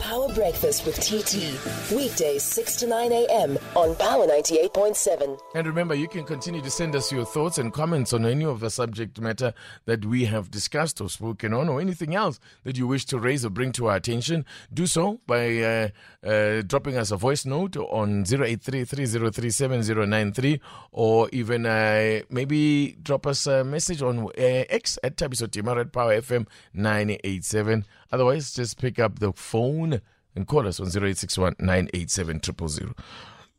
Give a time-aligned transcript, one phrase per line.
[0.00, 1.58] Power Breakfast with TT.
[1.94, 3.58] Weekdays 6 to 9 a.m.
[3.74, 5.38] on Power 98.7.
[5.54, 8.60] And remember, you can continue to send us your thoughts and comments on any of
[8.60, 9.52] the subject matter
[9.84, 13.44] that we have discussed or spoken on, or anything else that you wish to raise
[13.44, 14.44] or bring to our attention.
[14.72, 15.88] Do so by uh,
[16.26, 20.60] uh, dropping us a voice note on 083
[20.92, 26.20] or even uh, maybe drop us a message on uh, X at ThabisoTema at Power
[26.20, 27.84] FM 987.
[28.12, 29.85] Otherwise, just pick up the phone
[30.34, 32.94] and call us on 0861 987 000.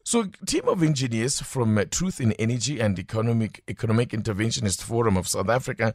[0.03, 5.27] So, team of engineers from uh, Truth in Energy and Economic Economic Interventionist Forum of
[5.27, 5.93] South Africa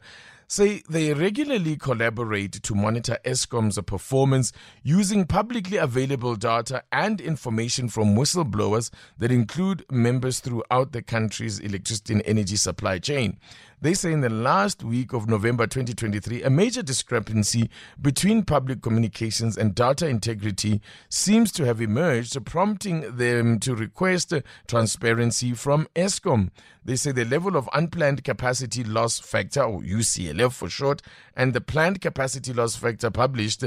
[0.53, 4.51] say they regularly collaborate to monitor Eskom's performance
[4.83, 12.13] using publicly available data and information from whistleblowers that include members throughout the country's electricity
[12.13, 13.39] and energy supply chain.
[13.81, 17.69] They say in the last week of November 2023, a major discrepancy
[18.01, 24.33] between public communications and data integrity seems to have emerged, prompting them to request
[24.67, 26.51] transparency from Eskom.
[26.85, 31.01] They say the level of unplanned capacity loss factor, or UCLF for short,
[31.35, 33.63] and the planned capacity loss factor published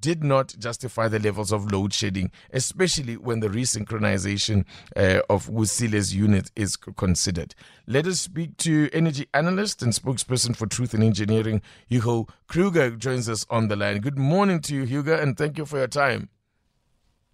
[0.00, 4.64] did not justify the levels of load shedding, especially when the resynchronization
[4.96, 7.54] uh, of Kusile's unit is considered.
[7.86, 13.28] Let us speak to energy analyst and spokesperson for Truth in Engineering, Hugo Kruger, joins
[13.28, 13.98] us on the line.
[13.98, 16.28] Good morning to you, Hugo, and thank you for your time.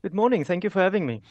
[0.02, 0.44] Good morning.
[0.44, 1.22] Thank you for having me.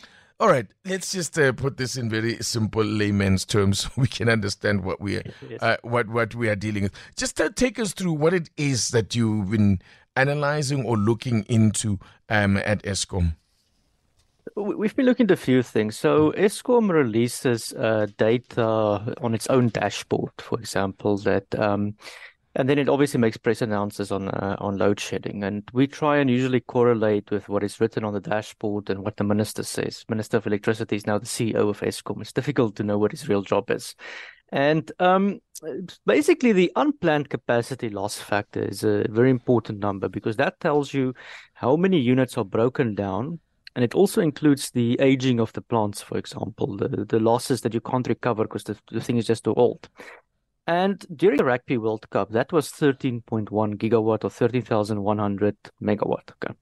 [0.44, 4.28] All right, let's just uh, put this in very simple layman's terms so we can
[4.28, 5.62] understand what we are, yes.
[5.62, 6.92] uh, what what we are dealing with.
[7.16, 9.80] Just uh, take us through what it is that you've been
[10.18, 13.38] analyzing or looking into um, at Eskom.
[14.58, 15.98] We've been looking at a few things.
[15.98, 21.96] So Eskom releases uh, data on its own dashboard, for example, that um,
[22.56, 26.18] and then it obviously makes press announcements on uh, on load shedding, and we try
[26.18, 30.06] and usually correlate with what is written on the dashboard and what the minister says.
[30.10, 32.22] Minister of Electricity is now the CEO of Eskom.
[32.22, 33.96] It's difficult to know what his real job is,
[34.52, 35.40] and um,
[36.06, 41.14] basically the unplanned capacity loss factor is a very important number because that tells you
[41.54, 43.40] how many units are broken down
[43.76, 47.74] and it also includes the aging of the plants, for example, the, the losses that
[47.74, 49.90] you can't recover because the, the thing is just too old.
[50.66, 56.32] And during the Rugby World Cup, that was 13.1 gigawatt or 13,100 megawatt.
[56.32, 56.54] Okay.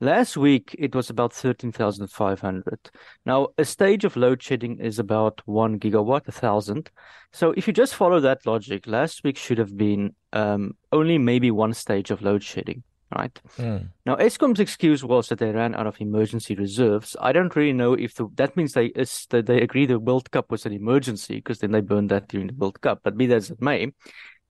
[0.00, 2.90] Last week, it was about 13,500.
[3.24, 6.90] Now, a stage of load shedding is about one gigawatt, a thousand.
[7.32, 11.50] So if you just follow that logic, last week should have been um, only maybe
[11.52, 12.82] one stage of load shedding
[13.16, 13.40] right?
[13.58, 13.88] Mm.
[14.06, 17.16] Now, Eskom's excuse was that they ran out of emergency reserves.
[17.20, 20.30] I don't really know if the, that means they is, that they agree the World
[20.30, 23.00] Cup was an emergency because then they burned that during the World Cup.
[23.02, 23.92] But be that as it may,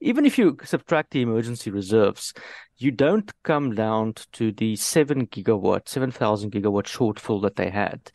[0.01, 2.35] even if you subtract the emergency reserves,
[2.77, 8.11] you don't come down to the seven gigawatt, seven thousand gigawatt shortfall that they had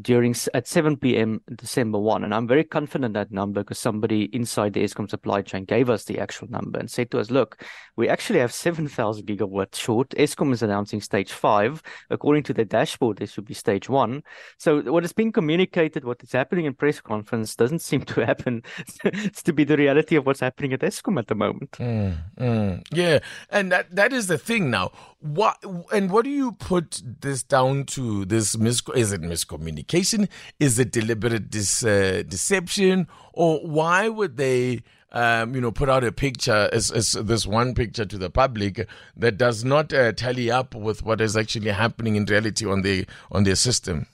[0.00, 1.40] during at 7 p.m.
[1.54, 2.24] December 1.
[2.24, 6.04] And I'm very confident that number because somebody inside the Eskom supply chain gave us
[6.04, 7.62] the actual number and said to us, look,
[7.96, 10.10] we actually have 7,000 gigawatts short.
[10.10, 11.82] Eskom is announcing stage five.
[12.08, 14.22] According to the dashboard, this should be stage one.
[14.58, 18.62] So what has been communicated, what is happening in press conference doesn't seem to happen.
[19.04, 21.72] it's to be the reality of what's happening at Eskom at the moment.
[21.72, 22.86] Mm, mm.
[22.92, 23.18] Yeah.
[23.50, 24.92] And that, that is the thing now.
[25.22, 25.62] What,
[25.92, 28.24] and what do you put this down to?
[28.24, 30.28] This mis- is it miscommunication?
[30.58, 33.06] Is it deliberate dis, uh, deception?
[33.32, 37.72] Or why would they, um, you know, put out a picture as, as, this one
[37.74, 42.16] picture to the public that does not uh, tally up with what is actually happening
[42.16, 44.06] in reality on the on their system?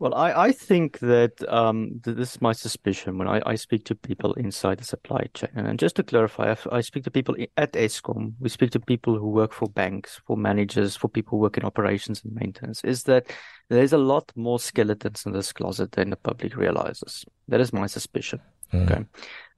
[0.00, 3.94] Well, I, I think that um, this is my suspicion when I, I speak to
[3.94, 5.50] people inside the supply chain.
[5.54, 9.18] And just to clarify, I, I speak to people at Eskom, we speak to people
[9.18, 13.02] who work for banks, for managers, for people who work in operations and maintenance, is
[13.02, 13.26] that
[13.68, 17.26] there's a lot more skeletons in this closet than the public realizes.
[17.48, 18.40] That is my suspicion.
[18.72, 18.90] Mm.
[18.90, 19.04] Okay.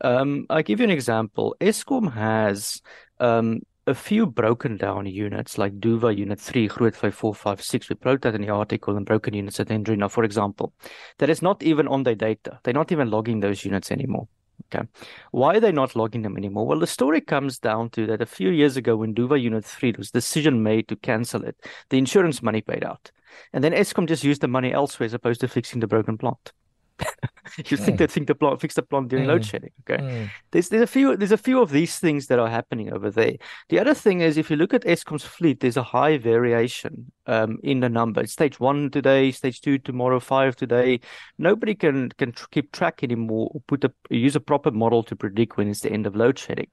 [0.00, 1.54] Um, I give you an example.
[1.60, 2.82] Eskom has
[3.20, 7.88] um, a few broken down units like Duvha Unit 3, Groot 5456.
[7.88, 10.72] We wrote that in the article and broken units at Hendrina, for example.
[11.18, 12.60] That is not even on their data.
[12.62, 14.28] They're not even logging those units anymore.
[14.72, 14.86] Okay.
[15.32, 16.66] Why are they not logging them anymore?
[16.66, 19.94] Well, the story comes down to that a few years ago when Duvha Unit 3
[19.98, 21.56] was decision made to cancel it,
[21.90, 23.10] the insurance money paid out.
[23.52, 26.52] And then Eskom just used the money elsewhere as opposed to fixing the broken plant.
[27.66, 29.70] you think they think the plant fix the plant during load shedding.
[29.80, 33.10] Okay, there's there's a few there's a few of these things that are happening over
[33.10, 33.34] there.
[33.68, 37.58] The other thing is if you look at Eskom's fleet, there's a high variation um,
[37.62, 38.26] in the number.
[38.26, 41.00] stage one today, stage two tomorrow, five today.
[41.38, 45.16] Nobody can can tr- keep track anymore or put a use a proper model to
[45.16, 46.68] predict when it's the end of load shedding.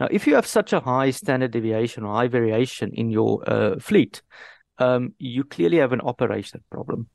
[0.00, 3.78] Now, if you have such a high standard deviation or high variation in your uh,
[3.78, 4.22] fleet,
[4.78, 7.08] um, you clearly have an operation problem.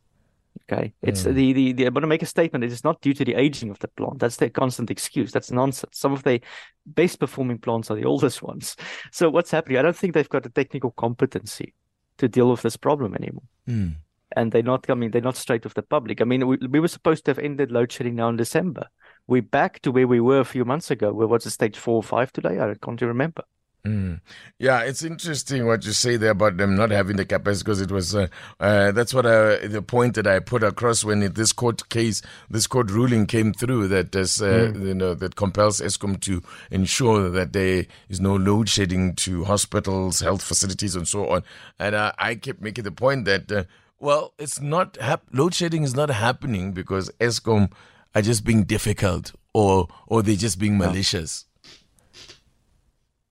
[0.71, 1.33] Okay, it's mm.
[1.33, 2.63] the, the the I want to make a statement.
[2.63, 4.19] It is not due to the aging of the plant.
[4.19, 5.31] That's their constant excuse.
[5.31, 5.97] That's nonsense.
[5.97, 6.41] Some of the
[6.85, 8.75] best performing plants are the oldest ones.
[9.11, 9.79] So what's happening?
[9.79, 11.73] I don't think they've got the technical competency
[12.17, 13.43] to deal with this problem anymore.
[13.67, 13.95] Mm.
[14.35, 15.09] And they're not coming.
[15.09, 16.21] They're not straight with the public.
[16.21, 18.87] I mean, we, we were supposed to have ended load shedding now in December.
[19.25, 21.11] We're back to where we were a few months ago.
[21.11, 22.59] Where what's the stage four or five today?
[22.59, 23.43] I can't remember.
[23.89, 24.21] Mm.
[24.59, 27.91] Yeah, it's interesting what you say there about them not having the capacity because it
[27.91, 28.27] was uh,
[28.59, 32.21] uh, that's what I, the point that I put across when it, this court case,
[32.51, 34.87] this court ruling came through that does, uh, mm.
[34.89, 40.19] you know that compels Eskom to ensure that there is no load shedding to hospitals,
[40.19, 41.43] health facilities, and so on.
[41.79, 43.63] And uh, I kept making the point that uh,
[43.99, 47.71] well, it's not hap- load shedding is not happening because Eskom
[48.13, 51.45] are just being difficult or or they're just being malicious.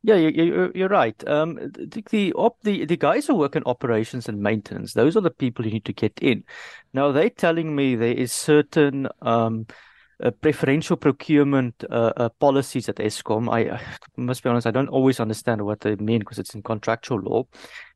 [0.08, 1.28] Yeah, you're, you're right.
[1.28, 5.20] Um, the the, op, the the guys who work in operations and maintenance, those are
[5.20, 6.44] the people you need to get in.
[6.94, 9.66] Now they're telling me there is certain um,
[10.24, 13.52] uh, preferential procurement uh, uh, policies at Eskom.
[13.52, 13.82] I, I,
[14.16, 17.44] must be honest, I don't always understand what they mean because it's in contractual law.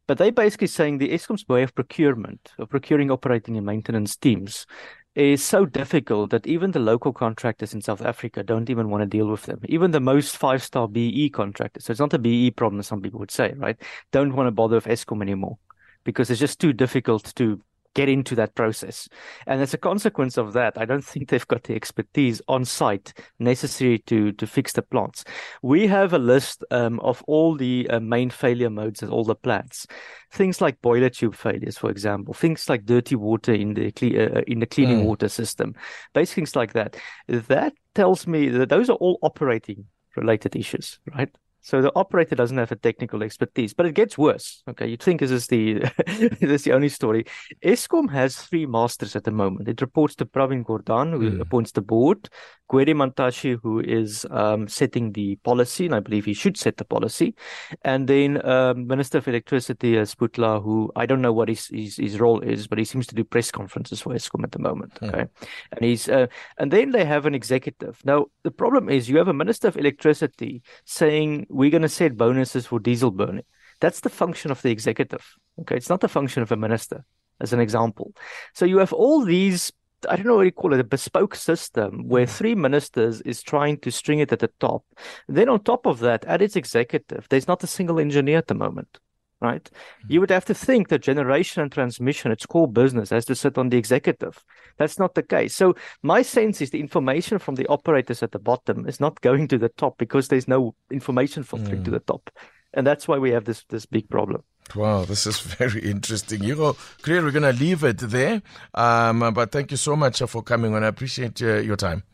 [0.07, 4.67] But they're basically saying the Eskom's way of procurement, of procuring, operating, and maintenance teams,
[5.15, 9.07] is so difficult that even the local contractors in South Africa don't even want to
[9.07, 9.61] deal with them.
[9.65, 13.21] Even the most five star BE contractors, so it's not a BE problem, some people
[13.21, 13.77] would say, right?
[14.11, 15.59] Don't want to bother with Eskom anymore
[16.05, 17.61] because it's just too difficult to
[17.95, 19.09] get into that process.
[19.47, 23.13] And as a consequence of that, I don't think they've got the expertise on site
[23.39, 25.25] necessary to to fix the plants.
[25.63, 29.35] We have a list um, of all the uh, main failure modes at all the
[29.35, 29.87] plants.
[30.31, 34.39] Things like boiler tube failures, for example, things like dirty water in the cle- uh,
[34.39, 35.05] uh in the cleaning mm.
[35.05, 35.75] water system,
[36.15, 36.97] basic things like that.
[37.29, 39.87] That tells me that those are all operating
[40.17, 41.31] related issues, right?
[41.63, 44.63] So the operator doesn't have a technical expertise, but it gets worse.
[44.69, 45.75] Okay, you'd think this is the
[46.07, 47.25] this is the only story.
[47.65, 49.69] Eskom has three masters at the moment.
[49.69, 51.41] It reports to Pravin Gordhan, who mm.
[51.41, 52.29] appoints the board,
[52.71, 56.85] Gwede Mantashe, who is um, setting the policy, and I believe he should set the
[56.85, 57.35] policy,
[57.83, 61.97] and then um, Minister of Electricity uh, Sputla, who I don't know what his, his,
[61.97, 64.99] his role is, but he seems to do press conferences for Eskom at the moment.
[64.99, 65.05] Hmm.
[65.07, 65.49] Okay, mm.
[65.73, 66.27] and he's uh,
[66.59, 68.01] and then they have an executive.
[68.05, 72.17] Now the problem is you have a Minister of Electricity saying we're going to set
[72.17, 73.45] bonuses for diesel burning.
[73.81, 75.37] That's the function of the executive.
[75.61, 77.05] Okay, it's not the function of a minister,
[77.41, 78.13] as an example.
[78.55, 79.73] So you have all these.
[80.09, 82.35] I don't know what you call it, a bespoke system where mm-hmm.
[82.35, 84.85] three ministers is trying to string it at the top.
[85.29, 88.55] Then on top of that, at its executive, there's not a single engineer at the
[88.55, 88.99] moment
[89.43, 89.69] right?
[90.09, 93.59] You would have to think that generation and transmission, its core business, has to sit
[93.59, 94.43] on the executive.
[94.79, 95.55] That's not the case.
[95.55, 99.49] So my sense is the information from the operators at the bottom is not going
[99.49, 101.85] to the top because there's no information filtering mm.
[101.87, 102.31] to the top,
[102.73, 104.43] and that's why we have this this big problem.
[104.77, 106.43] Wow, this is very interesting.
[106.43, 108.43] Hugo Kruger, we're going to leave it there.
[108.75, 110.85] Um, but thank you so much for coming on.
[110.85, 112.05] I appreciate uh, your time.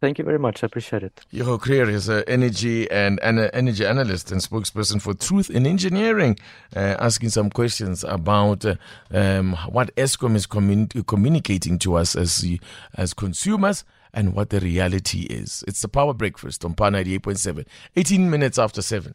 [0.00, 0.62] Thank you very much.
[0.62, 1.20] I appreciate it.
[1.30, 6.38] Hugo Kruger is an energy and an energy analyst and spokesperson for Truth in Engineering,
[6.76, 8.76] uh, asking some questions about uh,
[9.10, 12.46] um, what Eskom is commun- communicating to us as
[12.94, 15.64] as consumers and what the reality is.
[15.66, 19.14] It's the Power Breakfast on Power 98.7, 18 minutes after 7.